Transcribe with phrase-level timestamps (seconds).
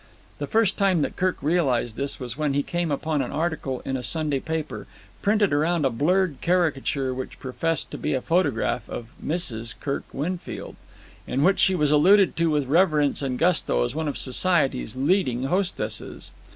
[0.39, 3.95] The first time that Kirk realized this was when he came upon an article in
[3.95, 4.87] a Sunday paper,
[5.21, 9.75] printed around a blurred caricature which professed to be a photograph of Mrs.
[9.79, 10.75] Kirk Winfield,
[11.27, 15.43] in which she was alluded to with reverence and gusto as one of society's leading
[15.43, 16.31] hostesses.